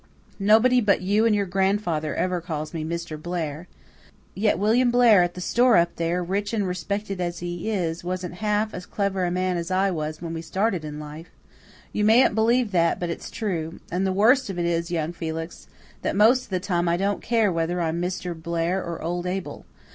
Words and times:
Nobody 0.39 0.81
but 0.81 1.01
you 1.03 1.27
and 1.27 1.35
your 1.35 1.45
grandfather 1.45 2.15
ever 2.15 2.41
calls 2.41 2.73
me 2.73 2.83
'Mr. 2.83 3.21
Blair.' 3.21 3.67
Yet 4.33 4.57
William 4.57 4.89
Blair 4.89 5.21
at 5.21 5.35
the 5.35 5.41
store 5.41 5.77
up 5.77 5.95
there, 5.97 6.23
rich 6.23 6.53
and 6.53 6.67
respected 6.67 7.21
as 7.21 7.37
he 7.37 7.69
is, 7.69 8.03
wasn't 8.03 8.33
half 8.41 8.73
as 8.73 8.87
clever 8.87 9.25
a 9.25 9.29
man 9.29 9.57
as 9.57 9.69
I 9.69 9.91
was 9.91 10.19
when 10.19 10.33
we 10.33 10.41
started 10.41 10.83
in 10.83 10.99
life: 10.99 11.29
you 11.93 12.03
mayn't 12.03 12.33
believe 12.33 12.71
that, 12.71 12.99
but 12.99 13.11
it's 13.11 13.29
true. 13.29 13.79
And 13.91 14.07
the 14.07 14.11
worst 14.11 14.49
of 14.49 14.57
it 14.57 14.65
is, 14.65 14.89
young 14.89 15.13
Felix, 15.13 15.67
that 16.01 16.15
most 16.15 16.45
of 16.45 16.49
the 16.49 16.59
time 16.59 16.89
I 16.89 16.97
don't 16.97 17.21
care 17.21 17.51
whether 17.51 17.79
I'm 17.79 18.01
Mr. 18.01 18.33
Blair 18.33 18.83
or 18.83 19.03
old 19.03 19.27
Abel. 19.27 19.67